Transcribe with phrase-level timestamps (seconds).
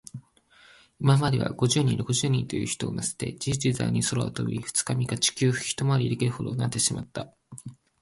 [0.15, 0.19] い
[1.03, 7.31] までは、五十人、六十人という人をのせて、じゆうじざいに空を飛び、二、三日で地球をひとまわりできるほどになってしまった。